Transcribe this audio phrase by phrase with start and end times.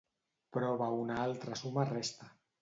[0.55, 2.33] Prova una altra suma resta.